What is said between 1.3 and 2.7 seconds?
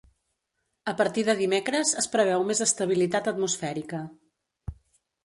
dimecres es preveu més